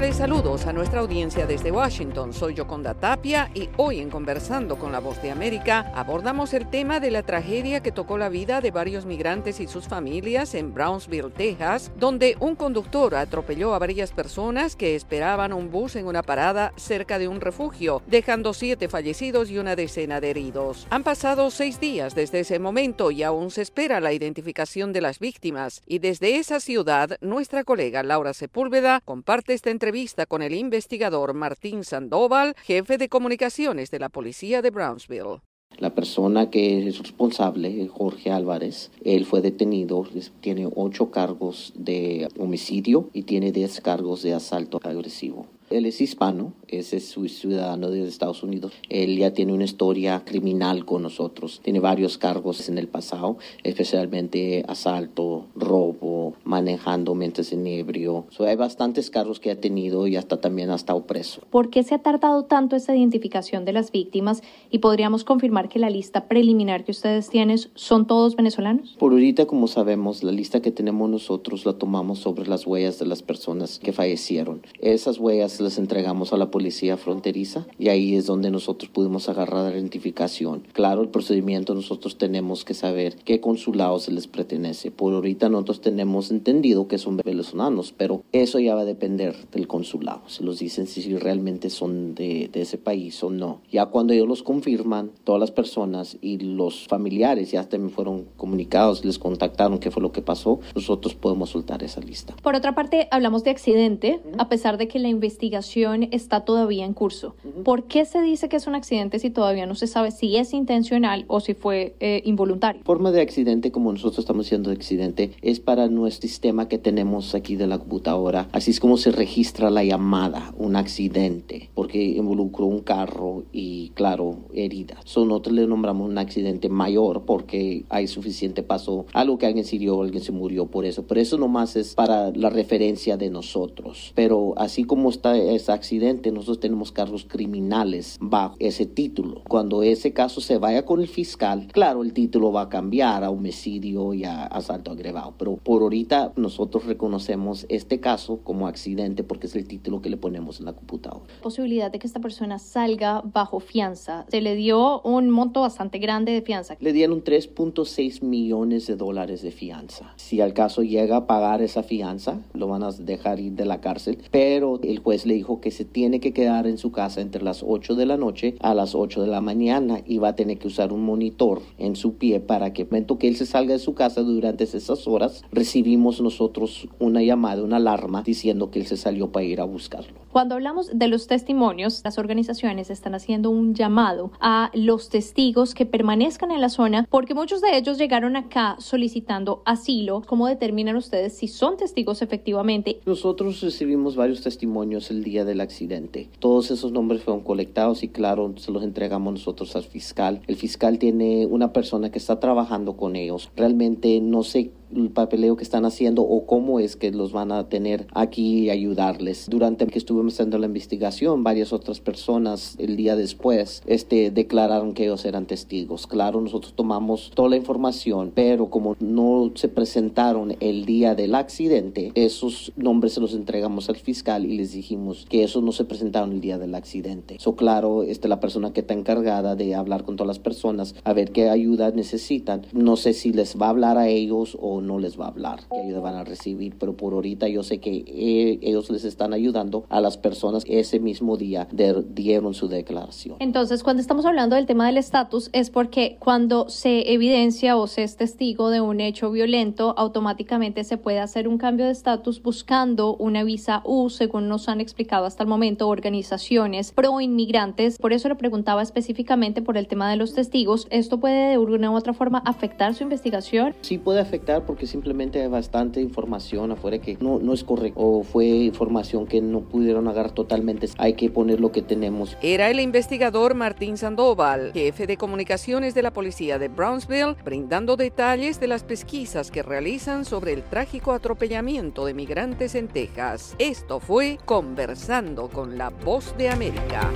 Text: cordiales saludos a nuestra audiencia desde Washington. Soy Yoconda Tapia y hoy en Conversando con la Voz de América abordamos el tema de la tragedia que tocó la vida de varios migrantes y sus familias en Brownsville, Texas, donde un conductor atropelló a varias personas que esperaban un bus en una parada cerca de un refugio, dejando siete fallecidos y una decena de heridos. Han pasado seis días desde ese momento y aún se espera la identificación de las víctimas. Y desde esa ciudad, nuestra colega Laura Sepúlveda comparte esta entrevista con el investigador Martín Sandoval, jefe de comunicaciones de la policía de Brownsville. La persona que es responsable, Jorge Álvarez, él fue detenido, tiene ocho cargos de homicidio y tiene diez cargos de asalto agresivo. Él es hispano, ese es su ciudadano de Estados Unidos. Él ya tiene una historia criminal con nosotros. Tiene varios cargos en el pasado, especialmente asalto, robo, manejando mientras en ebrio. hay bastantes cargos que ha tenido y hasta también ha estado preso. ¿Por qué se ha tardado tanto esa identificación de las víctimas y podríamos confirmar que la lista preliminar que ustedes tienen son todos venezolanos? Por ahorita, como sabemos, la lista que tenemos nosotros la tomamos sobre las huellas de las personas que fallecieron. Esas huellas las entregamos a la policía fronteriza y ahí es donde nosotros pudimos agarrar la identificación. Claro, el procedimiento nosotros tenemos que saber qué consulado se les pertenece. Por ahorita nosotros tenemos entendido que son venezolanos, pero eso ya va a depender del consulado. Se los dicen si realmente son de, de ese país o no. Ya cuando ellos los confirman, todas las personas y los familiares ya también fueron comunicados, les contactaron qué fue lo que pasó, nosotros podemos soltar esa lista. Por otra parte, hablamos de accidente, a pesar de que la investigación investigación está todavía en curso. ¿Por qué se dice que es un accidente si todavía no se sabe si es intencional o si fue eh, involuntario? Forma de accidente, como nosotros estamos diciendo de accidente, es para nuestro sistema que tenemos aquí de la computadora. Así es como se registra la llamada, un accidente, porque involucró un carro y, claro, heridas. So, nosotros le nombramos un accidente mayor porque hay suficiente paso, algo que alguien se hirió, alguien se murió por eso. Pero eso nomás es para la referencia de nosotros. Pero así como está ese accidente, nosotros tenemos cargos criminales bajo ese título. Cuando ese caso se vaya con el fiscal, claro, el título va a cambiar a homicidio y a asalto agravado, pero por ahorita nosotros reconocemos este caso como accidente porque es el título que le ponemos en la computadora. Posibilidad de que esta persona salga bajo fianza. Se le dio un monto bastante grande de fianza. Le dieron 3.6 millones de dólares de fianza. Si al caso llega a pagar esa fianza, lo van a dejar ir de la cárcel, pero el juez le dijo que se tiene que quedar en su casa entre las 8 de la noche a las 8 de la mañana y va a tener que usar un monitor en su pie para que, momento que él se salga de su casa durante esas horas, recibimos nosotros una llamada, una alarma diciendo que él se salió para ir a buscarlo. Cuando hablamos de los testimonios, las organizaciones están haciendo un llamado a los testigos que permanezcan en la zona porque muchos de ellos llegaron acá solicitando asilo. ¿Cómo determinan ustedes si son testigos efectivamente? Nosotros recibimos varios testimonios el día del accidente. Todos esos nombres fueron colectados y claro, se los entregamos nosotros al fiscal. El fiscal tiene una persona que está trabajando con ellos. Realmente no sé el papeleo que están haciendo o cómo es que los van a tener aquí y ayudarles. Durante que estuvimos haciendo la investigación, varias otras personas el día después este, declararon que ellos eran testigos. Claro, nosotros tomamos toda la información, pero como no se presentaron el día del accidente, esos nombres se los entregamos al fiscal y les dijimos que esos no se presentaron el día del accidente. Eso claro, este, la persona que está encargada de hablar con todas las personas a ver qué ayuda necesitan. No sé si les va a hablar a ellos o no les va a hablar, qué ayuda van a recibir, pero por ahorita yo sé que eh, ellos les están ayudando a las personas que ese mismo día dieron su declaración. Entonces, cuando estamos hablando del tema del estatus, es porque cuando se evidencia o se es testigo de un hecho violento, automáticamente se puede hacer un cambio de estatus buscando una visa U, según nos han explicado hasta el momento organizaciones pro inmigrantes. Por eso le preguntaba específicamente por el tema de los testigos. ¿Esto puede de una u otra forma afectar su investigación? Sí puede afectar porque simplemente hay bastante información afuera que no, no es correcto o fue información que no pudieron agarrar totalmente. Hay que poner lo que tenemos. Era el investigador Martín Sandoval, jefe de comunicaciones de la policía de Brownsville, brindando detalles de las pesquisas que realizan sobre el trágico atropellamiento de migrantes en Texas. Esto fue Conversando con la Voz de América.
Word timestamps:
cordiales 0.00 0.16
saludos 0.16 0.66
a 0.66 0.72
nuestra 0.72 1.00
audiencia 1.00 1.46
desde 1.46 1.70
Washington. 1.70 2.32
Soy 2.32 2.54
Yoconda 2.54 2.94
Tapia 2.94 3.50
y 3.52 3.68
hoy 3.76 4.00
en 4.00 4.08
Conversando 4.08 4.78
con 4.78 4.92
la 4.92 4.98
Voz 4.98 5.20
de 5.20 5.30
América 5.30 5.92
abordamos 5.94 6.54
el 6.54 6.70
tema 6.70 7.00
de 7.00 7.10
la 7.10 7.22
tragedia 7.22 7.82
que 7.82 7.92
tocó 7.92 8.16
la 8.16 8.30
vida 8.30 8.62
de 8.62 8.70
varios 8.70 9.04
migrantes 9.04 9.60
y 9.60 9.66
sus 9.66 9.88
familias 9.88 10.54
en 10.54 10.72
Brownsville, 10.72 11.30
Texas, 11.30 11.92
donde 11.96 12.36
un 12.40 12.56
conductor 12.56 13.14
atropelló 13.14 13.74
a 13.74 13.78
varias 13.78 14.12
personas 14.12 14.74
que 14.74 14.96
esperaban 14.96 15.52
un 15.52 15.70
bus 15.70 15.96
en 15.96 16.06
una 16.06 16.22
parada 16.22 16.72
cerca 16.76 17.18
de 17.18 17.28
un 17.28 17.42
refugio, 17.42 18.00
dejando 18.06 18.54
siete 18.54 18.88
fallecidos 18.88 19.50
y 19.50 19.58
una 19.58 19.76
decena 19.76 20.18
de 20.18 20.30
heridos. 20.30 20.86
Han 20.88 21.02
pasado 21.02 21.50
seis 21.50 21.78
días 21.78 22.14
desde 22.14 22.40
ese 22.40 22.58
momento 22.58 23.10
y 23.10 23.22
aún 23.22 23.50
se 23.50 23.60
espera 23.60 24.00
la 24.00 24.14
identificación 24.14 24.94
de 24.94 25.02
las 25.02 25.18
víctimas. 25.18 25.82
Y 25.86 25.98
desde 25.98 26.36
esa 26.36 26.58
ciudad, 26.58 27.18
nuestra 27.20 27.64
colega 27.64 28.02
Laura 28.02 28.32
Sepúlveda 28.32 29.02
comparte 29.04 29.52
esta 29.52 29.68
entrevista 29.68 29.89
con 30.28 30.42
el 30.42 30.54
investigador 30.54 31.34
Martín 31.34 31.82
Sandoval, 31.82 32.54
jefe 32.62 32.96
de 32.96 33.08
comunicaciones 33.08 33.90
de 33.90 33.98
la 33.98 34.08
policía 34.08 34.62
de 34.62 34.70
Brownsville. 34.70 35.40
La 35.78 35.94
persona 35.94 36.48
que 36.50 36.86
es 36.86 36.98
responsable, 36.98 37.88
Jorge 37.88 38.30
Álvarez, 38.30 38.92
él 39.04 39.24
fue 39.24 39.40
detenido, 39.40 40.06
tiene 40.40 40.68
ocho 40.76 41.10
cargos 41.10 41.72
de 41.74 42.28
homicidio 42.38 43.10
y 43.12 43.22
tiene 43.22 43.50
diez 43.50 43.80
cargos 43.80 44.22
de 44.22 44.34
asalto 44.34 44.80
agresivo. 44.82 45.46
Él 45.70 45.86
es 45.86 46.00
hispano, 46.00 46.52
ese 46.66 46.96
es 46.96 47.08
su 47.08 47.28
ciudadano 47.28 47.90
de 47.90 48.02
Estados 48.02 48.42
Unidos. 48.42 48.72
Él 48.88 49.16
ya 49.16 49.32
tiene 49.34 49.52
una 49.52 49.62
historia 49.62 50.24
criminal 50.24 50.84
con 50.84 51.02
nosotros. 51.04 51.60
Tiene 51.62 51.78
varios 51.78 52.18
cargos 52.18 52.68
en 52.68 52.76
el 52.76 52.88
pasado, 52.88 53.38
especialmente 53.62 54.64
asalto, 54.66 55.46
robo, 55.54 56.34
manejando 56.42 57.14
mientras 57.14 57.52
en 57.52 57.68
ebrio. 57.68 58.26
hay 58.40 58.56
bastantes 58.56 59.10
cargos 59.10 59.38
que 59.38 59.52
ha 59.52 59.60
tenido 59.60 60.08
y 60.08 60.16
hasta 60.16 60.40
también 60.40 60.70
ha 60.70 60.74
estado 60.74 61.06
preso. 61.06 61.42
¿Por 61.50 61.70
qué 61.70 61.84
se 61.84 61.94
ha 61.94 61.98
tardado 62.00 62.46
tanto 62.46 62.74
esa 62.74 62.96
identificación 62.96 63.64
de 63.64 63.72
las 63.72 63.92
víctimas 63.92 64.42
y 64.72 64.78
podríamos 64.78 65.22
confirmar 65.22 65.68
que 65.68 65.78
la 65.78 65.88
lista 65.88 66.26
preliminar 66.26 66.82
que 66.82 66.90
ustedes 66.90 67.28
tienen 67.28 67.58
son 67.76 68.08
todos 68.08 68.34
venezolanos? 68.34 68.96
Por 68.98 69.12
ahorita, 69.12 69.46
como 69.46 69.68
sabemos, 69.68 70.24
la 70.24 70.32
lista 70.32 70.60
que 70.60 70.72
tenemos 70.72 71.08
nosotros 71.08 71.64
la 71.64 71.74
tomamos 71.74 72.18
sobre 72.18 72.48
las 72.48 72.66
huellas 72.66 72.98
de 72.98 73.06
las 73.06 73.22
personas 73.22 73.78
que 73.78 73.92
fallecieron. 73.92 74.62
Esas 74.80 75.18
huellas 75.18 75.59
las 75.60 75.78
entregamos 75.78 76.32
a 76.32 76.36
la 76.36 76.50
policía 76.50 76.96
fronteriza 76.96 77.66
y 77.78 77.88
ahí 77.88 78.14
es 78.14 78.26
donde 78.26 78.50
nosotros 78.50 78.90
pudimos 78.90 79.28
agarrar 79.28 79.64
la 79.64 79.72
identificación. 79.72 80.62
Claro, 80.72 81.02
el 81.02 81.08
procedimiento 81.08 81.74
nosotros 81.74 82.16
tenemos 82.16 82.64
que 82.64 82.74
saber 82.74 83.16
qué 83.24 83.40
consulado 83.40 83.98
se 83.98 84.12
les 84.12 84.26
pertenece. 84.26 84.90
Por 84.90 85.14
ahorita 85.14 85.48
nosotros 85.48 85.80
tenemos 85.80 86.30
entendido 86.30 86.88
que 86.88 86.98
son 86.98 87.16
venezolanos, 87.18 87.92
pero 87.96 88.22
eso 88.32 88.58
ya 88.58 88.74
va 88.74 88.82
a 88.82 88.84
depender 88.86 89.36
del 89.52 89.66
consulado. 89.66 90.22
Se 90.26 90.42
los 90.42 90.58
dicen 90.58 90.86
si 90.86 91.16
realmente 91.16 91.70
son 91.70 92.14
de, 92.14 92.48
de 92.52 92.62
ese 92.62 92.78
país 92.78 93.22
o 93.22 93.30
no. 93.30 93.60
Ya 93.70 93.86
cuando 93.86 94.12
ellos 94.12 94.28
los 94.28 94.42
confirman, 94.42 95.10
todas 95.24 95.40
las 95.40 95.50
personas 95.50 96.16
y 96.20 96.38
los 96.38 96.86
familiares 96.88 97.50
ya 97.50 97.68
también 97.68 97.92
fueron 97.92 98.26
comunicados, 98.36 99.04
les 99.04 99.18
contactaron 99.18 99.78
qué 99.78 99.90
fue 99.90 100.02
lo 100.02 100.12
que 100.12 100.22
pasó, 100.22 100.60
nosotros 100.74 101.14
podemos 101.14 101.50
soltar 101.50 101.82
esa 101.82 102.00
lista. 102.00 102.34
Por 102.42 102.54
otra 102.54 102.74
parte, 102.74 103.08
hablamos 103.10 103.44
de 103.44 103.50
accidente, 103.50 104.20
a 104.38 104.48
pesar 104.48 104.78
de 104.78 104.88
que 104.88 104.98
la 104.98 105.08
investigación 105.08 105.49
investigación 105.50 106.08
está 106.12 106.44
todavía 106.44 106.84
en 106.84 106.94
curso. 106.94 107.34
¿Por 107.64 107.84
qué 107.84 108.04
se 108.04 108.20
dice 108.22 108.48
que 108.48 108.56
es 108.56 108.66
un 108.66 108.74
accidente 108.74 109.18
si 109.18 109.30
todavía 109.30 109.66
no 109.66 109.74
se 109.74 109.86
sabe 109.86 110.10
si 110.12 110.36
es 110.36 110.52
intencional 110.52 111.24
o 111.26 111.40
si 111.40 111.54
fue 111.54 111.94
eh, 112.00 112.22
involuntario? 112.24 112.82
Forma 112.84 113.10
de 113.10 113.20
accidente, 113.20 113.72
como 113.72 113.92
nosotros 113.92 114.20
estamos 114.20 114.46
diciendo 114.46 114.70
de 114.70 114.76
accidente, 114.76 115.32
es 115.42 115.58
para 115.58 115.88
nuestro 115.88 116.28
sistema 116.28 116.68
que 116.68 116.78
tenemos 116.78 117.34
aquí 117.34 117.56
de 117.56 117.66
la 117.66 117.78
computadora. 117.78 118.48
Así 118.52 118.70
es 118.70 118.80
como 118.80 118.96
se 118.96 119.10
registra 119.10 119.70
la 119.70 119.82
llamada, 119.82 120.54
un 120.56 120.76
accidente, 120.76 121.70
porque 121.74 122.00
involucró 122.00 122.66
un 122.66 122.80
carro 122.80 123.42
y, 123.52 123.90
claro, 123.94 124.36
heridas. 124.54 125.00
So, 125.04 125.24
nosotros 125.24 125.54
le 125.54 125.66
nombramos 125.66 126.08
un 126.08 126.18
accidente 126.18 126.68
mayor 126.68 127.24
porque 127.24 127.84
hay 127.88 128.06
suficiente 128.06 128.62
paso, 128.62 129.06
algo 129.12 129.38
que 129.38 129.46
alguien 129.46 129.64
se 129.64 129.76
hirió, 129.76 130.00
alguien 130.02 130.22
se 130.22 130.32
murió 130.32 130.66
por 130.66 130.84
eso. 130.84 131.06
Pero 131.06 131.20
eso 131.20 131.38
nomás 131.38 131.76
es 131.76 131.94
para 131.94 132.30
la 132.30 132.50
referencia 132.50 133.16
de 133.16 133.30
nosotros. 133.30 134.12
Pero 134.14 134.54
así 134.56 134.84
como 134.84 135.10
está 135.10 135.36
ese 135.54 135.72
accidente, 135.72 136.30
nosotros 136.30 136.60
tenemos 136.60 136.92
cargos 136.92 137.24
criminales 137.24 138.18
bajo 138.20 138.56
ese 138.58 138.86
título. 138.86 139.42
Cuando 139.48 139.82
ese 139.82 140.12
caso 140.12 140.40
se 140.40 140.58
vaya 140.58 140.84
con 140.84 141.00
el 141.00 141.08
fiscal, 141.08 141.68
claro, 141.72 142.02
el 142.02 142.12
título 142.12 142.52
va 142.52 142.62
a 142.62 142.68
cambiar 142.68 143.24
a 143.24 143.30
homicidio 143.30 144.14
y 144.14 144.24
a 144.24 144.44
asalto 144.46 144.90
agravado, 144.90 145.34
pero 145.38 145.56
por 145.56 145.82
ahorita 145.82 146.32
nosotros 146.36 146.86
reconocemos 146.86 147.66
este 147.68 148.00
caso 148.00 148.40
como 148.44 148.66
accidente 148.66 149.24
porque 149.24 149.46
es 149.46 149.56
el 149.56 149.66
título 149.66 150.02
que 150.02 150.10
le 150.10 150.16
ponemos 150.16 150.60
en 150.60 150.66
la 150.66 150.72
computadora. 150.72 151.24
Posibilidad 151.42 151.90
de 151.90 151.98
que 151.98 152.06
esta 152.06 152.20
persona 152.20 152.58
salga 152.58 153.22
bajo 153.24 153.60
fianza. 153.60 154.26
Se 154.28 154.40
le 154.40 154.54
dio 154.54 155.00
un 155.02 155.30
monto 155.30 155.60
bastante 155.60 155.98
grande 155.98 156.32
de 156.32 156.42
fianza. 156.42 156.76
Le 156.80 156.92
dieron 156.92 157.24
3.6 157.24 158.22
millones 158.22 158.86
de 158.86 158.96
dólares 158.96 159.42
de 159.42 159.50
fianza. 159.50 160.12
Si 160.16 160.40
al 160.40 160.52
caso 160.52 160.82
llega 160.82 161.16
a 161.16 161.26
pagar 161.26 161.62
esa 161.62 161.82
fianza, 161.82 162.40
lo 162.52 162.68
van 162.68 162.82
a 162.82 162.92
dejar 162.92 163.40
ir 163.40 163.52
de 163.52 163.64
la 163.64 163.80
cárcel, 163.80 164.18
pero 164.30 164.78
el 164.82 164.98
juez 164.98 165.19
le 165.26 165.34
dijo 165.34 165.60
que 165.60 165.70
se 165.70 165.84
tiene 165.84 166.20
que 166.20 166.32
quedar 166.32 166.66
en 166.66 166.78
su 166.78 166.92
casa 166.92 167.20
entre 167.20 167.42
las 167.42 167.64
8 167.66 167.94
de 167.94 168.06
la 168.06 168.16
noche 168.16 168.54
a 168.60 168.74
las 168.74 168.94
8 168.94 169.22
de 169.22 169.28
la 169.28 169.40
mañana 169.40 170.00
y 170.06 170.18
va 170.18 170.28
a 170.28 170.36
tener 170.36 170.58
que 170.58 170.68
usar 170.68 170.92
un 170.92 171.04
monitor 171.04 171.62
en 171.78 171.96
su 171.96 172.14
pie 172.14 172.40
para 172.40 172.72
que, 172.72 172.84
momento 172.84 173.18
que 173.18 173.28
él 173.28 173.36
se 173.36 173.46
salga 173.46 173.72
de 173.72 173.78
su 173.78 173.94
casa 173.94 174.22
durante 174.22 174.64
esas 174.64 175.06
horas, 175.06 175.42
recibimos 175.52 176.20
nosotros 176.20 176.88
una 176.98 177.22
llamada, 177.22 177.62
una 177.62 177.76
alarma 177.76 178.22
diciendo 178.22 178.70
que 178.70 178.80
él 178.80 178.86
se 178.86 178.96
salió 178.96 179.30
para 179.32 179.46
ir 179.46 179.60
a 179.60 179.64
buscarlo. 179.64 180.20
Cuando 180.32 180.54
hablamos 180.54 180.90
de 180.96 181.08
los 181.08 181.26
testimonios, 181.26 182.02
las 182.04 182.18
organizaciones 182.18 182.88
están 182.90 183.16
haciendo 183.16 183.50
un 183.50 183.74
llamado 183.74 184.30
a 184.40 184.70
los 184.74 185.08
testigos 185.08 185.74
que 185.74 185.86
permanezcan 185.86 186.52
en 186.52 186.60
la 186.60 186.68
zona 186.68 187.06
porque 187.10 187.34
muchos 187.34 187.60
de 187.60 187.76
ellos 187.76 187.98
llegaron 187.98 188.36
acá 188.36 188.76
solicitando 188.78 189.62
asilo. 189.64 190.22
¿Cómo 190.26 190.46
determinan 190.46 190.94
ustedes 190.94 191.36
si 191.36 191.48
son 191.48 191.76
testigos 191.76 192.22
efectivamente? 192.22 193.00
Nosotros 193.06 193.60
recibimos 193.60 194.14
varios 194.14 194.40
testimonios 194.40 195.09
el 195.10 195.24
día 195.24 195.44
del 195.44 195.60
accidente. 195.60 196.28
Todos 196.38 196.70
esos 196.70 196.92
nombres 196.92 197.22
fueron 197.22 197.42
colectados 197.42 198.02
y 198.02 198.08
claro, 198.08 198.54
se 198.56 198.72
los 198.72 198.82
entregamos 198.82 199.34
nosotros 199.34 199.76
al 199.76 199.84
fiscal. 199.84 200.40
El 200.46 200.56
fiscal 200.56 200.98
tiene 200.98 201.46
una 201.46 201.72
persona 201.72 202.10
que 202.10 202.18
está 202.18 202.40
trabajando 202.40 202.96
con 202.96 203.16
ellos. 203.16 203.50
Realmente 203.56 204.20
no 204.20 204.42
sé 204.42 204.70
el 204.94 205.10
papeleo 205.10 205.56
que 205.56 205.64
están 205.64 205.84
haciendo 205.84 206.22
o 206.22 206.46
cómo 206.46 206.80
es 206.80 206.96
que 206.96 207.10
los 207.10 207.32
van 207.32 207.52
a 207.52 207.68
tener 207.68 208.06
aquí 208.14 208.64
y 208.64 208.70
ayudarles. 208.70 209.46
Durante 209.48 209.86
que 209.86 209.98
estuvimos 209.98 210.34
haciendo 210.34 210.58
la 210.58 210.66
investigación, 210.66 211.42
varias 211.42 211.72
otras 211.72 212.00
personas 212.00 212.76
el 212.78 212.96
día 212.96 213.16
después 213.16 213.82
este, 213.86 214.30
declararon 214.30 214.94
que 214.94 215.04
ellos 215.04 215.24
eran 215.24 215.46
testigos. 215.46 216.06
Claro, 216.06 216.40
nosotros 216.40 216.74
tomamos 216.74 217.30
toda 217.34 217.50
la 217.50 217.56
información, 217.56 218.32
pero 218.34 218.70
como 218.70 218.96
no 219.00 219.52
se 219.54 219.68
presentaron 219.68 220.56
el 220.60 220.84
día 220.84 221.14
del 221.14 221.34
accidente, 221.34 222.12
esos 222.14 222.72
nombres 222.76 223.14
se 223.14 223.20
los 223.20 223.34
entregamos 223.34 223.88
al 223.88 223.96
fiscal 223.96 224.46
y 224.46 224.56
les 224.56 224.72
dijimos 224.72 225.26
que 225.28 225.44
esos 225.44 225.62
no 225.62 225.72
se 225.72 225.84
presentaron 225.84 226.32
el 226.32 226.40
día 226.40 226.58
del 226.58 226.74
accidente. 226.74 227.36
Eso 227.36 227.56
claro, 227.56 228.02
este, 228.02 228.28
la 228.28 228.40
persona 228.40 228.72
que 228.72 228.80
está 228.80 228.94
encargada 228.94 229.56
de 229.56 229.74
hablar 229.74 230.04
con 230.04 230.16
todas 230.16 230.28
las 230.28 230.38
personas 230.38 230.94
a 231.04 231.12
ver 231.12 231.32
qué 231.32 231.48
ayuda 231.48 231.90
necesitan. 231.90 232.66
No 232.72 232.96
sé 232.96 233.12
si 233.12 233.32
les 233.32 233.56
va 233.60 233.66
a 233.66 233.70
hablar 233.70 233.98
a 233.98 234.08
ellos 234.08 234.56
o 234.60 234.79
no 234.80 234.98
les 234.98 235.18
va 235.18 235.26
a 235.26 235.28
hablar, 235.28 235.60
qué 235.70 235.80
ayuda 235.80 236.00
van 236.00 236.14
a 236.14 236.24
recibir, 236.24 236.74
pero 236.78 236.96
por 236.96 237.12
ahorita 237.12 237.48
yo 237.48 237.62
sé 237.62 237.78
que 237.78 238.04
eh, 238.06 238.58
ellos 238.62 238.90
les 238.90 239.04
están 239.04 239.32
ayudando 239.32 239.84
a 239.88 240.00
las 240.00 240.16
personas 240.16 240.64
que 240.64 240.80
ese 240.80 241.00
mismo 241.00 241.36
día 241.36 241.68
dieron 241.70 242.54
su 242.54 242.68
declaración. 242.68 243.36
Entonces, 243.40 243.82
cuando 243.82 244.00
estamos 244.00 244.24
hablando 244.26 244.56
del 244.56 244.66
tema 244.66 244.86
del 244.86 244.96
estatus, 244.96 245.50
es 245.52 245.70
porque 245.70 246.16
cuando 246.18 246.68
se 246.68 247.12
evidencia 247.12 247.76
o 247.76 247.86
se 247.86 248.02
es 248.02 248.16
testigo 248.16 248.70
de 248.70 248.80
un 248.80 249.00
hecho 249.00 249.30
violento, 249.30 249.94
automáticamente 249.96 250.84
se 250.84 250.96
puede 250.96 251.20
hacer 251.20 251.48
un 251.48 251.58
cambio 251.58 251.86
de 251.86 251.92
estatus 251.92 252.42
buscando 252.42 253.16
una 253.16 253.44
visa 253.44 253.82
U, 253.84 254.10
según 254.10 254.48
nos 254.48 254.68
han 254.68 254.80
explicado 254.80 255.26
hasta 255.26 255.42
el 255.42 255.48
momento 255.48 255.88
organizaciones 255.88 256.92
pro 256.92 257.20
inmigrantes. 257.20 257.98
Por 257.98 258.12
eso 258.12 258.28
le 258.28 258.34
preguntaba 258.34 258.82
específicamente 258.82 259.62
por 259.62 259.76
el 259.76 259.86
tema 259.86 260.10
de 260.10 260.16
los 260.16 260.34
testigos. 260.34 260.86
¿Esto 260.90 261.20
puede 261.20 261.50
de 261.50 261.58
una 261.58 261.90
u 261.90 261.96
otra 261.96 262.12
forma 262.12 262.42
afectar 262.44 262.94
su 262.94 263.02
investigación? 263.02 263.74
Sí 263.82 263.98
puede 263.98 264.20
afectar 264.20 264.64
porque 264.70 264.86
simplemente 264.86 265.42
hay 265.42 265.48
bastante 265.48 266.00
información 266.00 266.70
afuera 266.70 267.00
que 267.00 267.16
no, 267.18 267.40
no 267.40 267.52
es 267.52 267.64
correcto 267.64 267.98
o 268.00 268.22
fue 268.22 268.46
información 268.46 269.26
que 269.26 269.40
no 269.40 269.62
pudieron 269.62 270.06
agarrar 270.06 270.30
totalmente. 270.30 270.88
Hay 270.96 271.14
que 271.14 271.28
poner 271.28 271.58
lo 271.58 271.72
que 271.72 271.82
tenemos. 271.82 272.36
Era 272.40 272.70
el 272.70 272.78
investigador 272.78 273.56
Martín 273.56 273.96
Sandoval, 273.96 274.70
jefe 274.72 275.08
de 275.08 275.16
comunicaciones 275.16 275.92
de 275.94 276.02
la 276.02 276.12
policía 276.12 276.60
de 276.60 276.68
Brownsville, 276.68 277.34
brindando 277.44 277.96
detalles 277.96 278.60
de 278.60 278.68
las 278.68 278.84
pesquisas 278.84 279.50
que 279.50 279.64
realizan 279.64 280.24
sobre 280.24 280.52
el 280.52 280.62
trágico 280.62 281.10
atropellamiento 281.10 282.06
de 282.06 282.14
migrantes 282.14 282.76
en 282.76 282.86
Texas. 282.86 283.56
Esto 283.58 283.98
fue 283.98 284.38
Conversando 284.44 285.48
con 285.48 285.78
la 285.78 285.90
Voz 285.90 286.32
de 286.38 286.48
América. 286.48 287.10